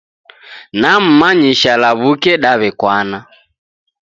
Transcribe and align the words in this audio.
Nammanyisha 0.79 1.71
law'uke 1.81 2.31
daw'ekwana. 2.43 3.19